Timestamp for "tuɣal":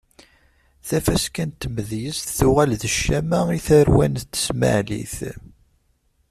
2.37-2.71